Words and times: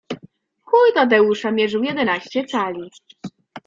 Chuj 0.63 0.93
Tadeusza 0.93 1.51
mierzył 1.51 1.83
jedenaście 1.83 2.45
cali 2.45 2.89